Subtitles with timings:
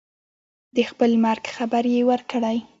[0.75, 2.57] د خپل مرګ خبر یې ورکړی.